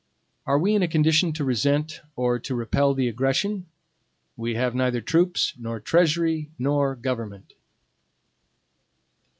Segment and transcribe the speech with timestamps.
[0.47, 3.67] Are we in a condition to resent or to repel the aggression?
[4.35, 7.53] We have neither troops, nor treasury, nor government.